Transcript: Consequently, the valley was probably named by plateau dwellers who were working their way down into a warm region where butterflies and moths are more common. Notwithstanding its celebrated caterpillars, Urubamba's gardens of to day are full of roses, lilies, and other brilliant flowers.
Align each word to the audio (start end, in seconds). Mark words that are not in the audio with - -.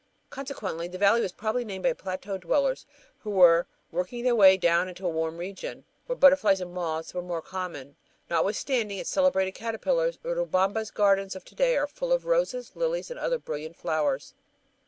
Consequently, 0.31 0.87
the 0.87 0.97
valley 0.97 1.21
was 1.21 1.31
probably 1.31 1.63
named 1.63 1.83
by 1.83 1.93
plateau 1.93 2.35
dwellers 2.39 2.87
who 3.19 3.29
were 3.29 3.67
working 3.91 4.23
their 4.23 4.33
way 4.33 4.57
down 4.57 4.89
into 4.89 5.05
a 5.05 5.09
warm 5.11 5.37
region 5.37 5.85
where 6.07 6.15
butterflies 6.15 6.59
and 6.59 6.73
moths 6.73 7.13
are 7.13 7.21
more 7.21 7.39
common. 7.39 7.97
Notwithstanding 8.27 8.97
its 8.97 9.11
celebrated 9.11 9.51
caterpillars, 9.51 10.17
Urubamba's 10.25 10.89
gardens 10.89 11.35
of 11.35 11.45
to 11.45 11.53
day 11.53 11.77
are 11.77 11.85
full 11.85 12.11
of 12.11 12.25
roses, 12.25 12.71
lilies, 12.73 13.11
and 13.11 13.19
other 13.19 13.37
brilliant 13.37 13.75
flowers. 13.77 14.33